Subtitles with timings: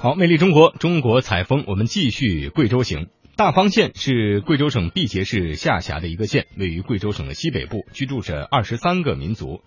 [0.00, 3.08] 好，魅力中国，中国采风，我们继续贵州行。
[3.34, 9.60] 大方县是贵州省毕节市下辖的一个县，位于贵州省的西北部，居住着二十三个民族。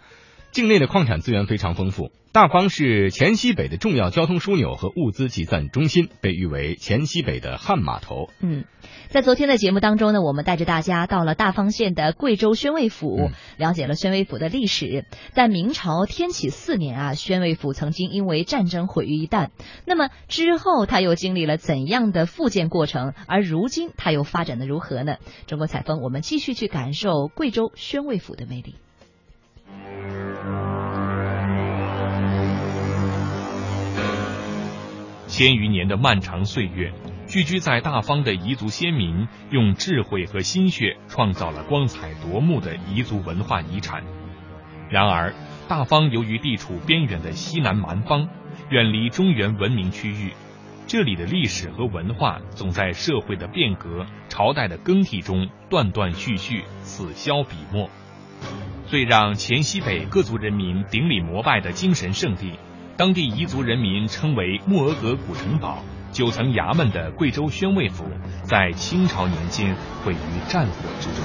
[0.51, 8.27] 境内的矿产资源非常丰富，大方是黔西北的重要交通枢纽和物资集散中心，被誉为黔西北的汉码头。
[8.41, 8.65] 嗯，
[9.07, 15.05] 在昨天的节目当中呢，我们带着大家到了大方县的贵州宣慰府，了解了宣慰府的历史。
[15.31, 19.51] 在明朝天启四年啊，宣慰府曾经因为战争毁于一旦。
[19.85, 23.13] 那么之后，它又经历了怎样的复建过程？
[23.25, 25.15] 而如今，它又发展的如何呢？
[25.47, 28.75] 中国采风，我们继续去感受贵州宣慰府的魅力。
[35.41, 36.93] 千余年的漫长岁月，
[37.27, 44.03] 聚居在大方的彝族先民用智慧和心血创造了光彩夺目的彝族文化遗产。
[44.87, 45.33] 然而，
[45.67, 48.29] 大方由于地处边远的西南蛮方，
[48.69, 50.31] 远离中原文明区域，
[50.85, 57.89] 这里的历史和文化总在社会的变革、朝代的更替中断断续续，此消彼没。
[58.85, 62.59] 最让黔西北各族人民顶礼膜拜的精神圣地。
[62.97, 65.79] 当地彝族人民称为木额格古城堡、
[66.11, 68.03] 九层衙门的贵州宣慰府，
[68.43, 70.15] 在清朝年间毁于
[70.47, 71.23] 战火之中。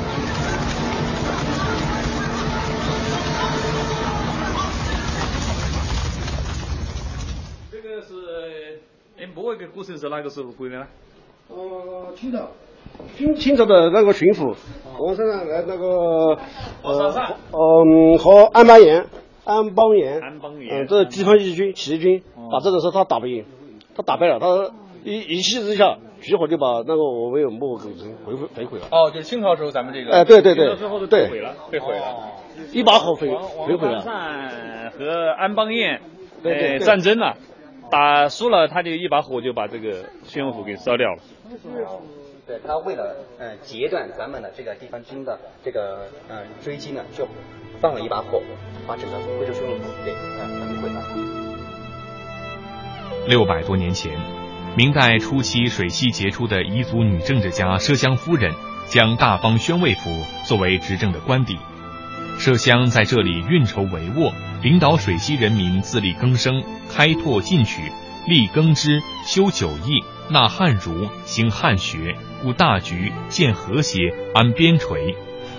[7.71, 8.81] 这个是，
[9.19, 10.87] 哎，木额格古城是哪个时候毁的呢？
[11.49, 12.49] 呃，清朝，
[13.17, 14.55] 清清朝的那个巡抚
[14.95, 16.39] 黄山上来那个，
[16.83, 19.05] 呃，嗯，和安邦彦。
[19.47, 23.45] 安邦彦，安邦彦，嗯，这地方义军、起义军，打这个时候他打不赢，
[23.95, 24.73] 他打败了，他
[25.05, 28.89] 一一气之下，举火就把那个我们有木古城毁毁毁毁了。
[28.91, 32.33] 哦，就是清朝时候咱们这个，哎，对对对，最后都被毁了，被毁了，
[32.73, 34.03] 一把火毁毁毁了。
[34.05, 36.01] 王和安邦彦，
[36.43, 37.37] 对战争了，
[37.89, 41.23] 打输了，他就一把火就把这个宣武府给烧掉了。
[42.47, 47.27] 对他为了呃截断咱们的这个地方军的这个呃追击呢，就
[47.81, 48.41] 放了一把火，
[48.87, 51.03] 把整个贵州宣武府给呃给毁了。
[53.27, 54.17] 六百多年前，
[54.77, 58.55] 明代初期水西杰出的彝族女政治家奢香夫人，
[58.87, 61.59] 将大方宣慰府作为执政的官邸。
[62.39, 67.91] 麝香在这里运筹帷幄，领导水西人民自力更生，开拓进取，
[68.29, 72.15] 立耕织，修酒艺，纳汉儒，兴汉学，
[72.47, 75.17] 顾大局，建和谐，安边陲，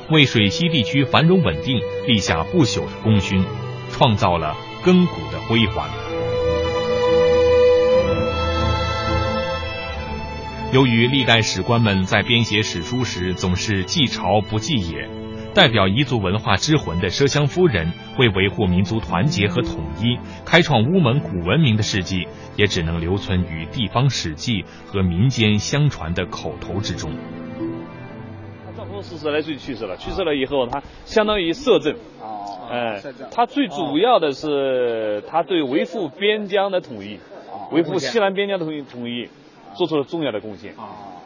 [0.09, 3.43] 为水西地区繁荣稳定立下不朽的功勋，
[3.91, 4.55] 创造了
[4.85, 5.89] 亘古的辉煌。
[10.71, 15.09] 由于历代史官们在编写史书时总是记朝不记野，
[15.57, 27.11] 代表彝族文化之魂的奢香夫人为维护民族团结和统一，开创乌蒙古文明的事迹，也只能留存于地方史记和民间相传的口头之中。
[28.67, 31.95] 他丈夫四十来岁去世了，去世了以后，他相当于摄政。
[32.21, 32.69] 哦。
[32.69, 33.01] 哎，
[33.31, 37.19] 他最主要的是他对维护边疆的统一，
[37.71, 39.27] 维护西南边疆的统一统一。
[39.75, 40.73] 做出了重要的贡献，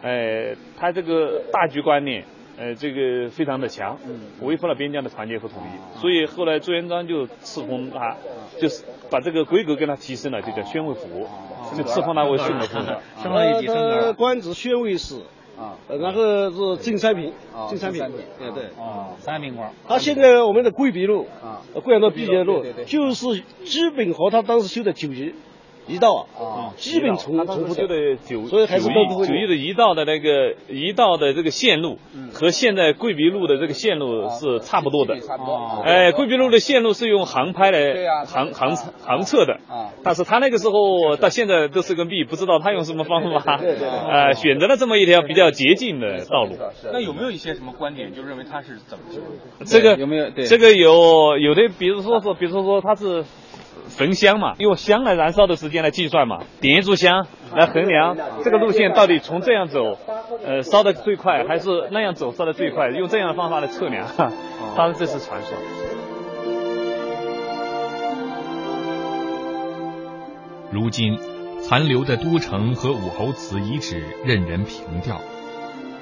[0.02, 2.26] 哎，他这个大局观念，
[2.62, 3.98] 呃，这个非常的强，
[4.40, 8.16] 维护了边疆的团结和统一，所以后来朱元璋就赐封他，
[8.60, 11.28] 就是把这个规格给他提升了，就叫宣慰府，
[11.76, 12.78] 就赐封他为顺德府，
[13.24, 15.16] 升了一级升格，官职宣慰使，
[15.58, 17.34] 啊，然后是进三品，
[17.68, 18.00] 进三品，
[18.38, 19.72] 对对，啊，三品官。
[19.88, 25.34] 他现在我们的贵笔路，啊，贵阳的毕节路，就是基本和他当时修的九级。
[25.92, 29.28] 一道啊，基本重重复的九，所以还是都不会。
[29.28, 31.98] 九一的一道的那个一道的这个线路，
[32.34, 35.20] 和现在桂鼻路的这个线路是差不多的。
[35.20, 35.84] 差不多。
[35.86, 39.60] 哎，桂鼻路的线路是用航拍来航航航测的。
[39.68, 39.92] 啊。
[40.04, 43.58] 但是他那个时候到现在都是个谜，不知道他用什么方法。
[43.58, 43.88] 对对。
[43.88, 46.58] 呃，选择了这么一条比较捷径的道路。
[46.92, 49.04] 那有没有一些什么观点，就认为他是怎么？
[49.66, 50.30] 这个有没有？
[50.30, 50.46] 对。
[50.46, 53.24] 这个有有的，比如说说，比如说说他是。
[53.92, 59.98] 焚香嘛，用香来燃烧的时间来计算嘛，点一炷香来衡量这个路线到底从这样走，
[60.46, 62.90] 呃，烧的最快，还是那样走烧的最快？
[62.90, 64.08] 用这样的方法来测量，
[64.76, 65.58] 当然这是传说。
[70.72, 71.20] 如今，
[71.62, 75.20] 残留的都城和武侯祠遗址任人凭吊，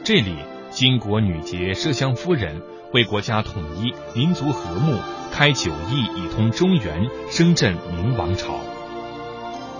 [0.03, 0.35] 这里
[0.71, 2.61] 巾帼女杰麝香夫人
[2.93, 4.99] 为国家统一、民族和睦。
[5.31, 8.59] 开九翼以通中原，声震明王朝。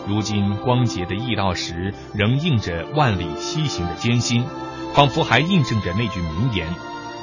[0.07, 4.46] 如今光洁的驿道石仍映着万里西行的艰辛，
[4.94, 6.68] 仿佛还印证着那句名言：“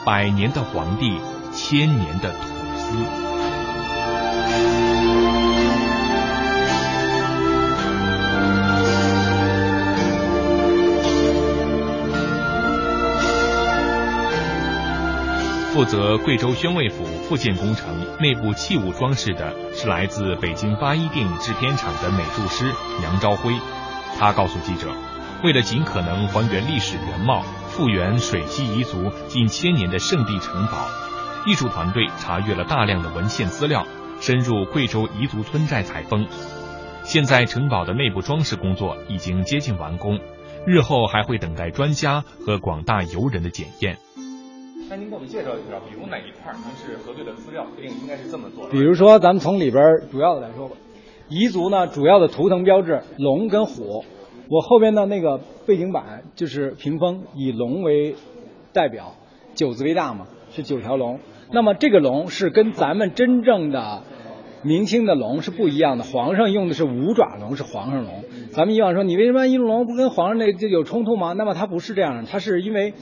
[0.05, 1.19] 百年的皇帝，
[1.52, 2.38] 千年的土
[2.76, 2.96] 司。”
[15.76, 23.52] 负责贵州宣慰府复建工程内部器物装饰的是来自北京八一电影制片厂的美术师杨朝辉。
[24.19, 24.90] 他告诉记者，
[25.44, 30.88] 为了尽可能还原历史原貌，复原水西彝族近千年的圣地城堡，
[31.44, 33.87] 艺术团队查阅了大量的文献资料，
[34.19, 36.26] 深入贵州彝族村寨采风。
[37.05, 40.19] 现在城堡的内部装饰工作已经接近完工，
[40.67, 43.99] 日后还会等待专家和广大游人的检验。
[44.88, 48.68] 那您给我们介绍一下，比如哪一块儿您是核对的资料，决定应该是这么做？
[48.68, 50.76] 比如说，咱们从里边主要的来说吧，
[51.28, 54.04] 彝族呢主要的图腾标志龙跟虎，
[54.48, 58.14] 我后边的那个背景板就是屏风，以龙为
[58.72, 59.14] 代表，
[59.56, 61.18] 九字为大嘛，是九条龙。
[61.50, 64.04] 那么这个龙是跟咱们真正的
[64.62, 68.22] 明清的龙是不一样的，皇上用的是五爪龙，是皇上龙。
[68.52, 71.32] 咱们以往说你为什么一龙不跟皇上那就有冲突吗？
[71.32, 72.94] 那么它不是这样的，它是因为。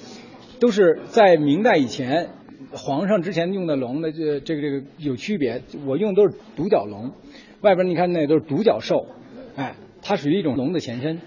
[0.64, 2.30] 都是在明代以前，
[2.72, 5.60] 皇上之前用的龙的这这个这个有区别。
[5.84, 7.12] 我用的都是独角龙，
[7.60, 9.04] 外边你看那都是独角兽，
[9.56, 11.20] 哎，它属于一种龙的前身。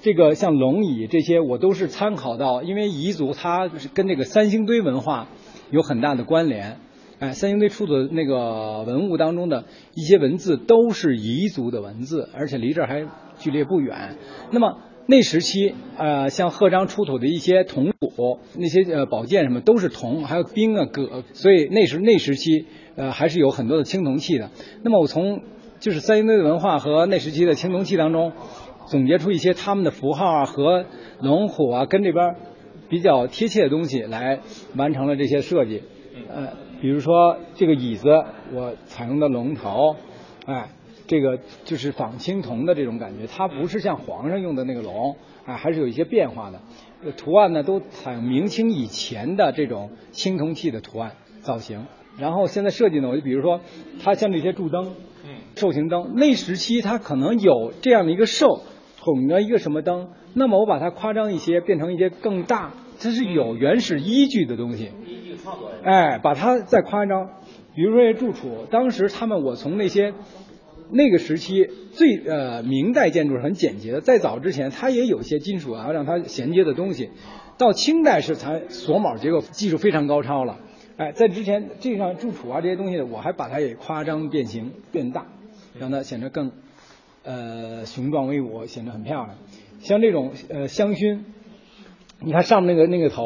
[0.00, 5.28] 这个像龙椅这些，我都是参考到，因为彝族它跟这个三星堆文化
[5.70, 6.78] 有很大的关联。
[7.20, 13.06] 哎，三星堆出土的那个文物当中的一些文字都是彝族的文字，而且离这儿还
[13.38, 14.16] 距离不远。
[14.50, 14.78] 那么。
[15.10, 24.50] 那时期，呃，像贺章出土的一些铜鼓，那些呃宝剑什么都是铜，还有兵啊戈，所以那时那时期，呃，还是有很多的青铜器的。
[24.84, 25.42] 那么我从
[25.80, 28.32] 就是三星堆文化和那时期的青铜器当中，
[28.86, 30.86] 总结出一些他们的符号啊和
[31.20, 32.36] 龙虎啊跟这边
[32.88, 34.38] 比较贴切的东西来
[34.76, 35.82] 完成了这些设计。
[36.32, 38.08] 呃，比如说这个椅子，
[38.54, 39.96] 我采用的龙头，
[40.46, 40.68] 哎。
[41.10, 46.60] 这个就是仿青铜的这种感觉，它不是像皇上用的那个龙，啊，还是有一些变化的。
[47.16, 51.86] 图案呢都采用明清以前的这种青铜器的图案造型。
[52.16, 53.60] 然后现在设计呢，我就比如说，
[54.00, 58.62] 它像这些柱灯，嗯，兽形灯，那时期它可能有这样的一个兽
[58.96, 62.70] 捅着一个什么灯，那么我把它夸张一些，变成一些更大，
[63.00, 64.92] 这是有原始依据的东西。
[65.04, 65.72] 依据创作。
[65.82, 67.30] 哎，把它再夸张，
[67.74, 70.14] 比如说这柱础，当时他们我从那些。
[70.92, 77.10] 那个时期最呃明代建筑是很简洁的，在早之前它也有些金属啊让它衔接的东西，
[77.58, 80.58] 到清代是才锁卯结构技术非常高超了。
[80.96, 85.26] 哎，在之前这上柱础啊这些东西，我还把它也夸张变形变大，
[85.78, 86.52] 让它显得更
[87.24, 89.38] 呃雄壮威武，显得很漂亮。
[89.78, 91.20] 像这种呃香薰，
[92.20, 93.24] 你看上面那个那个头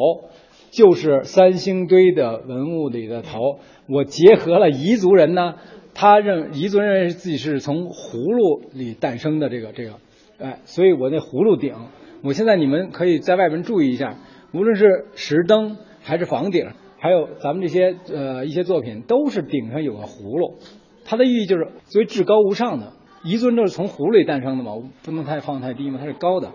[0.71, 3.59] 就是三星堆的文物里的头，
[3.89, 5.55] 我结合了彝族人呢。
[5.95, 9.93] 他认彝族人认为自己是从葫芦里诞生的，这个这个，
[10.37, 11.73] 哎，所以我那葫芦顶，
[12.21, 14.17] 我现在你们可以在外边注意一下，
[14.53, 16.67] 无论是石灯还是房顶，
[16.99, 20.59] 还有咱们这些呃一些作品，都是顶上有个葫芦，
[21.05, 22.91] 它的寓意就是作为至高无上的，
[23.23, 26.51] 彝族人都是从葫芦里诞生的嘛，不能太放太低嘛，它是高的，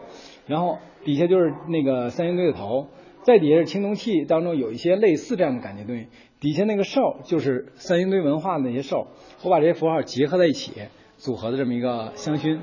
[0.47, 2.89] 然后底下就是那个三星堆的头，
[3.23, 6.09] 在底下是青铜器当中有一些类似这样的感觉东西。
[6.41, 9.09] 底下那个兽就是三星堆文化的那些兽，
[9.43, 10.73] 我把这些符号结合在一起，
[11.19, 12.61] 组合的这么一个香薰。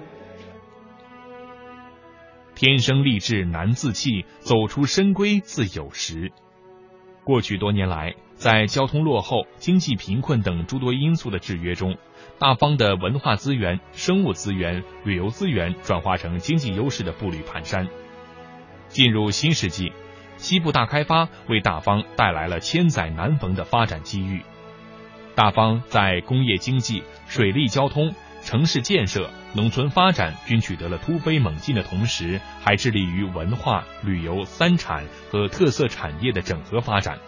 [2.55, 6.31] 天生丽质难自弃，走出深闺自有时。
[7.23, 11.97] 过去多年来，在交通落后、经济贫困等诸多因素的制约中，
[12.39, 17.87] 大方的文化资源、生物资源、旅游资源转化成经济优势的步履蹒跚。
[18.87, 19.91] 进入新世纪。
[20.37, 24.41] 西部大开发为大方带来了千载难逢的发展机遇。
[25.35, 28.13] 大方在工业经济、水利交通、
[28.43, 37.19] 城市建设、农村发展均取得了突飞猛进的同时，还致力于文化旅游三产和特色产业的整合发展。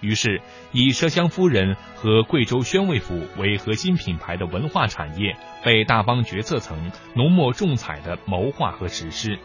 [0.00, 0.40] 于是，
[0.72, 9.38] 以奢香夫人和贵州宣慰府为核心品牌的文化产业，被大方决策层浓墨重彩的谋划和实施。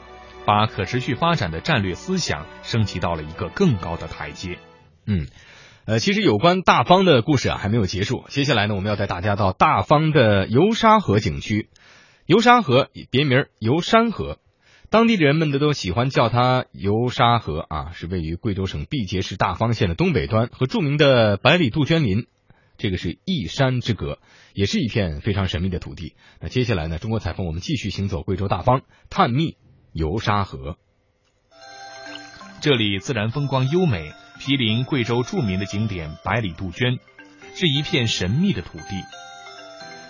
[0.46, 4.60] 把可持续发展的战略思想升级到了一个更高的台阶。
[5.08, 5.28] 嗯，
[5.86, 8.24] 呃，其实有关大方的故事啊还没有结束。
[8.30, 11.70] 接下来呢，我们要带大家到大方的游沙河景区。
[12.26, 14.40] 游沙河别名游山河，
[14.90, 22.26] 当地的人们呢都喜欢叫它游沙河啊，是位于贵州省毕节市大方县的东北端，和著名的百里杜鹃林，
[22.78, 24.18] 这个是一山之隔，
[24.56, 26.16] 也是一片非常神秘的土地。
[26.42, 29.58] 那接下来呢，中国采风我们继续行走贵州大方，探秘。
[29.96, 30.76] 游沙河，
[32.60, 37.00] 这里自然风光优美，毗邻贵州著名的景点百里杜鹃，
[37.56, 39.02] 是一片神秘的土地。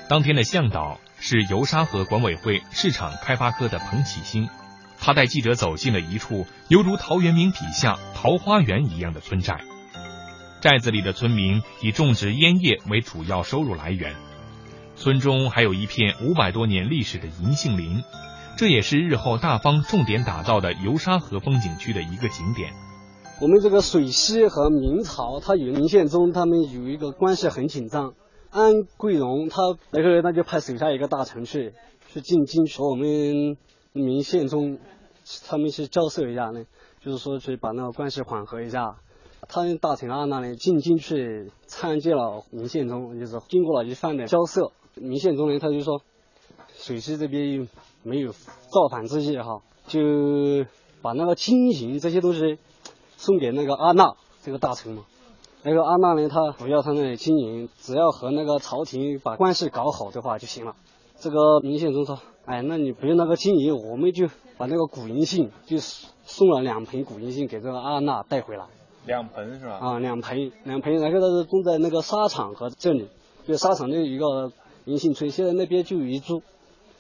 [0.09, 4.49] 当天的向导是游沙河管委会市场开发科的彭启兴，
[4.97, 9.63] 他带记者走进了一处犹如陶渊明笔下桃花源一样的村寨。
[10.61, 14.15] 寨子里的村民以种植烟叶为主要收入来源。
[14.95, 18.01] 村中还有一片五百多年历史的银杏林，
[18.57, 22.73] 这也是日后大方重点打造的游沙河风景区的一个景点。
[23.41, 28.13] 我们这个水西和明朝，它与明宪宗他们有一个关系很紧张。
[28.51, 29.57] 安桂荣他
[29.91, 31.73] 那个那就派手下一个大臣去
[32.07, 33.57] 去进京，和我们
[33.91, 34.79] 明宪宗
[35.45, 36.63] 他们去交涉一下呢，
[37.01, 38.95] 就是说去把那个关系缓和一下。
[39.49, 44.71] 他的大臣阿那呢进京去参见了明宪宗，就是经过了一番的交涉。
[44.95, 46.01] 明宪宗呢他就说，
[46.77, 47.67] 水西这边
[48.03, 49.99] 没有造反之意哈，就
[51.01, 52.57] 把那个金银这些东西。
[53.17, 54.13] 送给那个阿娜
[54.43, 55.03] 这个大臣嘛，
[55.63, 60.75] 那个阿娜呢，他不要他那金银，只要和那个朝廷把关系搞好的话就行了。
[61.17, 64.27] 这个明宪宗说，哎，那你不用那个金银，我们就
[64.57, 68.65] 把那个古银杏，就送了两盆古银杏给这个阿娜带回来。
[69.07, 69.79] 两盆是吧？
[69.81, 73.07] 啊，两盆，两盆，然后它是种在那个沙场和这里，
[73.47, 74.51] 就沙场那一个
[74.83, 76.43] 银杏村，现在那边就有一株，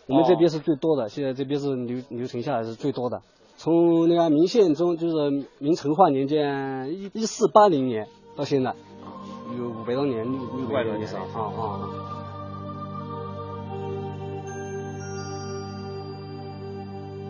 [0.07, 3.21] 我们这边是最多的，现在这边是留留存下来是最多的。
[3.57, 8.75] 从那个明宪宗，就是明成化年间一一四八零年到现在，
[9.57, 11.89] 有五百多年，六百多年了啊啊！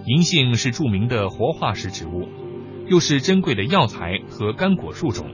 [0.05, 2.27] 银杏是著名的活化石植物，
[2.87, 5.27] 又是珍贵的药材和干果树种。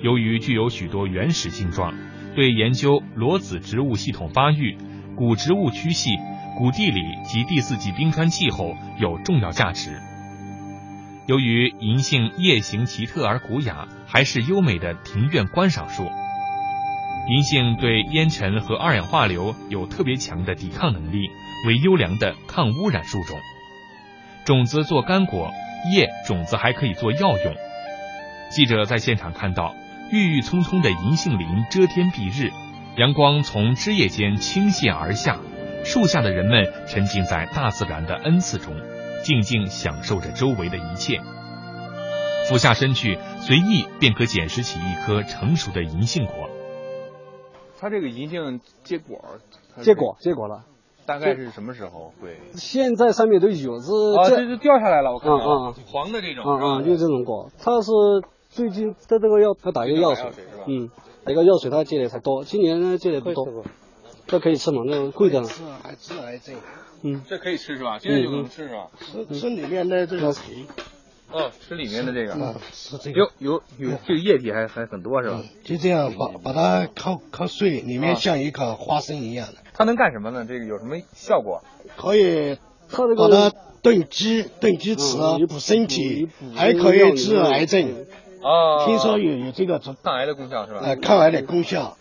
[0.00, 1.94] 由于具有许多原始性状，
[2.36, 4.76] 对研究裸子植物系统发育、
[5.16, 6.10] 古植物区系、
[6.58, 10.02] 古地理及第四纪冰川气候有重要价值。
[11.26, 16.02] 由于银杏叶形奇特而古雅，还是优美的庭院观赏树。
[17.28, 21.28] 银杏对烟尘和二氧化硫有特别强的抵抗能力，
[21.68, 23.38] 为优良的抗污染树种。
[24.44, 25.52] 种子做干果，
[25.92, 27.54] 叶种子还可以做药用。
[28.50, 29.76] 记者在现场看到，
[30.10, 32.50] 郁郁葱葱的银杏林遮天蔽日，
[32.96, 35.38] 阳光从枝叶间倾泻而下，
[35.84, 38.74] 树下的人们沉浸在大自然的恩赐中。
[39.24, 41.20] 静静享受着周围的一切，
[42.48, 46.48] 俯下身去，随意便可捡拾起一颗成熟的银杏果。
[47.80, 49.18] 它这个银杏结果，
[49.82, 50.62] 结果结果了，
[51.04, 52.38] 大概是什么时候会？
[52.54, 57.50] 现在上面都有，是啊，这就掉下来了，我看到，黄的这种，嗯嗯，就是这种果。
[57.58, 57.90] 它是
[58.48, 60.30] 最近在这个要要打一个药水，
[60.68, 60.88] 嗯，
[61.24, 63.64] 打一个药水，它结的才多，今年呢结的不多。
[64.28, 64.82] 这可以吃吗？
[64.86, 65.42] 那贵的。
[65.44, 66.54] 吃还治癌症。
[67.02, 67.98] 嗯，这可以吃是吧？
[67.98, 68.88] 现在就能吃是吧？
[69.00, 70.66] 吃吃里面的这个皮。
[71.30, 72.34] 哦，吃里面的这个。
[72.34, 73.20] 啊，吃这个。
[73.20, 75.42] 有有有，这个液体还还很多是吧？
[75.64, 79.54] 就这样把把它敲敲碎，里面像一颗花生一样的。
[79.72, 80.44] 它能干什么呢？
[80.46, 81.62] 这个有什么效果？
[81.96, 82.58] 可以
[83.16, 85.16] 把它炖鸡，炖鸡吃，
[85.48, 88.06] 补身体，还可以治癌症。
[88.42, 88.86] 啊。
[88.86, 90.80] 听说有有这个抗癌的功效是吧？
[90.82, 91.96] 呃，抗癌的功效。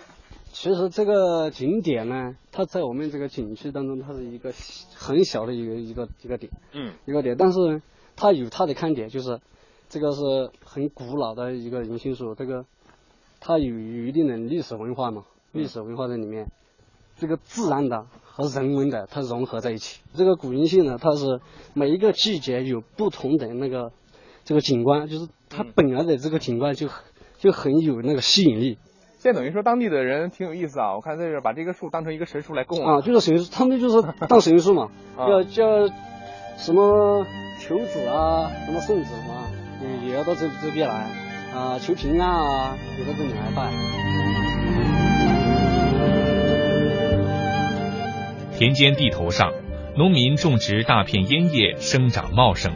[0.51, 4.51] 其实这个景点呢，它在我们这个景区当中，它是一个
[4.96, 7.36] 很小的一个一个一个点，嗯，一个点。
[7.38, 7.82] 但是
[8.16, 9.39] 它有它的看点，就是
[9.89, 10.22] 这个是
[10.63, 12.66] 很古老的一个银杏树，这个
[13.39, 16.48] 它有有一定的历史文化嘛，历史文化在里面。
[17.20, 20.01] 这个自然的和人文的它融合在一起。
[20.13, 21.39] 这个古银杏呢，它是
[21.74, 23.92] 每一个季节有不同的那个
[24.46, 26.88] 这个景观，就是它本来的这个景观就
[27.39, 28.77] 就很有那个吸引力。
[29.27, 35.86] 现在等于说当地的人挺有意思啊，我看在这把这个树当成一个神树来供啊，就是神树，他们就是当神树嘛， 要叫
[36.55, 37.25] 什么
[37.60, 39.50] 求子啊，什么圣子嘛，
[39.81, 41.10] 也也要到这这边来
[41.53, 43.69] 啊，求平安啊，也到这里来拜。
[48.57, 49.51] 田间地头上，
[49.98, 52.72] 农民种植大片烟叶，生长茂盛。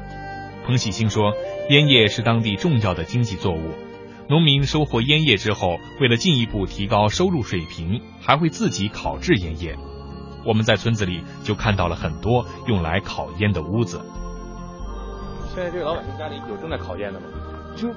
[0.65, 1.33] 彭喜兴说，
[1.69, 3.71] 烟叶是当地重要的经济作物。
[4.31, 9.75] 农民收获烟叶之后，为了进一步提高收入水平，还会自己烤制烟叶。
[10.45, 13.99] 我们在村子里就看到了很多用来烤烟的屋子。
[15.53, 17.25] 现在这个老百姓家里有正在烤烟的吗？
[17.75, 17.89] 就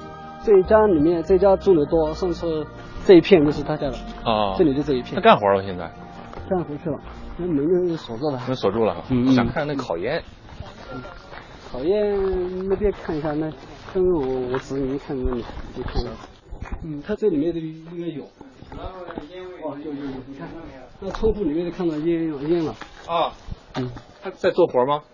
[0.44, 2.12] 这一家里面，这家种的多。
[2.14, 2.66] 上次
[3.04, 5.14] 这一片就是他家的哦，这里就这一片。
[5.14, 5.88] 他干活了现在？
[6.50, 6.98] 干活去了，
[7.36, 8.42] 那门就锁住了。
[8.48, 9.04] 门锁住了。
[9.08, 10.20] 嗯想看那烤烟。
[11.70, 13.48] 烤烟那边看一下那。
[13.94, 15.44] 刚刚我我指你看那里，
[15.76, 16.02] 你看，
[16.82, 18.24] 嗯，它这里面的应该有，
[18.72, 20.48] 哦，有有有，你看，
[20.98, 22.74] 那窗户里面看到烟烟了，
[23.06, 23.32] 啊，
[23.74, 23.88] 嗯，
[24.20, 25.04] 他在做活吗？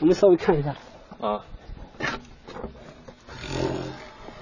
[0.00, 0.76] 我们稍微看一下，
[1.18, 1.46] 啊，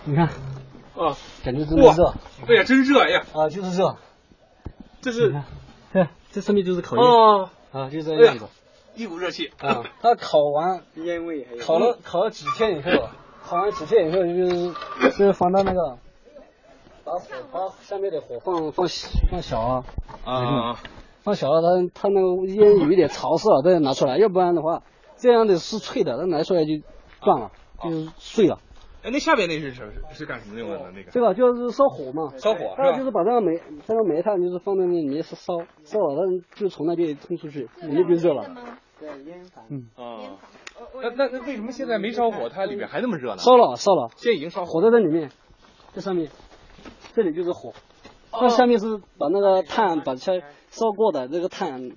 [0.04, 2.14] 你看，啊，感觉真热，
[2.48, 3.96] 哎呀，真热呀，啊，就是热，
[5.00, 5.40] 这是，
[5.92, 8.48] 对，这上面就是烤烟，啊，啊，就这样子，
[8.96, 13.08] 一股热气，啊，他烤完烟味，烤了烤了几天以后。
[13.48, 15.96] 烤完几天以后，就是就是放到那个
[17.02, 18.86] 把火把下面的火放放
[19.30, 19.84] 放小啊。
[20.26, 20.76] 啊，
[21.22, 24.82] 放小了，它它那个烟有一点潮湿了，再拿出来，要不然的话，
[25.16, 26.72] 这样的是脆的，它拿出来就
[27.22, 27.50] 断了，
[27.82, 28.58] 就碎了。
[29.02, 30.84] 哎，那下面那是什是干什么用的呢？
[30.94, 31.10] 那个？
[31.10, 38.44] 这个就是烧火嘛，烧火，它就是把这个煤这个煤炭就是放在那里面是烧，烧了它就从那边冲出去，里面就热了。
[38.98, 39.64] 对，烟房。
[39.68, 40.38] 嗯啊。
[41.02, 43.38] 那那那为什么现在没烧火，它里面还那么热呢？
[43.38, 45.30] 烧了，烧了，现在已经烧火在这里面，
[45.94, 46.30] 这上面，
[47.14, 47.72] 这里就是火，
[48.32, 50.32] 那下面是把那个炭把烧
[50.70, 51.90] 烧过的那个炭，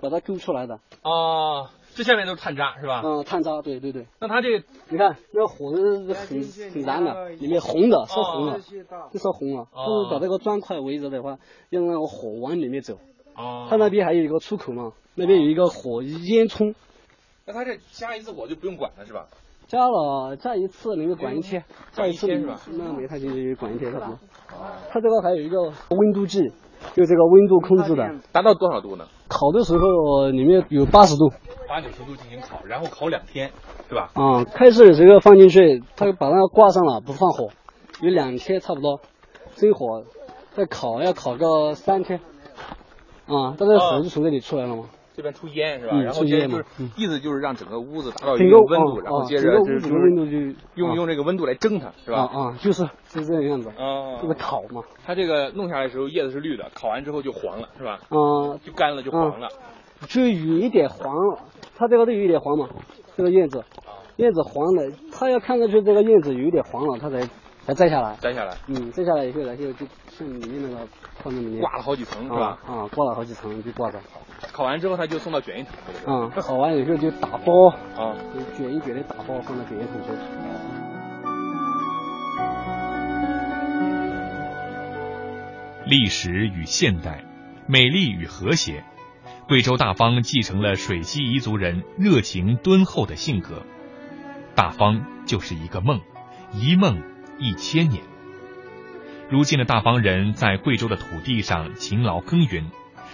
[0.00, 0.74] 把它勾出来的。
[1.02, 3.02] 啊，这下面都是炭渣是吧？
[3.04, 4.06] 嗯，炭渣，对对对。
[4.20, 6.42] 那它这个，你看那个火是很
[6.72, 9.66] 很燃的，里面红的，烧红了，就烧红了。
[9.74, 11.38] 就是把这个砖块围着的话，
[11.68, 12.98] 让那个火往里面走。
[13.40, 13.66] 哦。
[13.70, 16.74] 它那边还有一个出口嘛，那边有一个火烟囱。
[17.46, 19.26] 那它这加一次火就不用管了是吧？
[19.66, 22.60] 加了加一次，能够管一天，加一次是吧？
[22.72, 24.18] 那煤炭就管一天差不多。
[24.90, 26.40] 它这个还有一个温度计，
[26.94, 29.06] 就这个温度控制的，达到多少度呢？
[29.28, 31.30] 烤的时候里面有八十度，
[31.68, 33.52] 八九十度进行烤，然后烤两天，
[33.88, 34.10] 对吧？
[34.14, 37.50] 啊，开始的时候放进去，它把那个挂上了，不放火，
[38.02, 39.00] 有两天差不多，
[39.54, 40.02] 生火
[40.56, 42.20] 再烤要烤个三天，
[43.34, 44.84] 啊，大概火是从这里出来了吗。
[45.12, 45.92] 这边出烟是吧？
[45.92, 46.64] 嗯，然后接着就是
[46.96, 50.38] 意思就是让整个屋子达到一个温度，然后接着就是温度就
[50.76, 52.20] 用用这个温度来蒸它，是吧？
[52.20, 53.68] 啊啊，就是是这个样子。
[53.70, 54.82] 啊，这个烤嘛。
[55.04, 57.98] 它这个弄下来的时候叶子是绿的，烤完之后就黄了，是吧？
[58.08, 59.48] 啊，就干了就黄了，
[60.08, 61.38] 就有一点黄了。
[61.76, 62.68] 它这个都有一点黄嘛，
[63.16, 63.64] 这个叶子，
[64.16, 67.28] 叶子黄了，它要看上去这个叶子有一点黄了，它才
[67.70, 68.16] 才摘下来。
[68.20, 68.56] 摘下来。
[68.66, 70.86] 嗯，摘下来以后，然后就像里面那个
[71.22, 71.60] 放在里面。
[71.60, 72.58] 挂了好几层是吧？
[72.66, 74.00] 啊，挂了好几层就挂着。
[74.52, 75.74] 烤完之后，它就送到卷烟筒。
[76.06, 80.08] 嗯，烤完以后就打包，啊，就卷一卷的打包放到卷烟筒去。
[85.86, 87.24] 历史与现代，
[87.66, 88.84] 美丽与和谐，
[89.48, 93.62] 贵州大方继承了水西彝族人热情敦厚的性格。
[94.54, 96.00] 大方就是一个梦，
[96.52, 97.02] 一梦
[97.40, 98.02] 一千年。
[99.28, 102.70] 如今的大方人在贵州的土地上勤劳耕耘。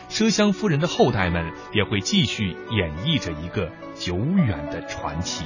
[0.09, 5.45] 奢香夫人的后代们也会继续演绎着一个久远的传奇。